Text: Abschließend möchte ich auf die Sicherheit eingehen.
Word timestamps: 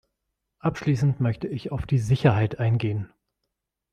Abschließend 0.61 1.19
möchte 1.19 1.47
ich 1.47 1.71
auf 1.71 1.85
die 1.85 1.99
Sicherheit 1.99 2.57
eingehen. 2.57 3.13